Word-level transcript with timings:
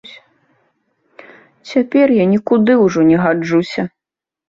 Цяпер 1.73 2.07
я 2.17 2.25
нікуды 2.35 2.81
ўжо 2.85 2.99
не 3.15 3.25
гаджуся. 3.29 3.91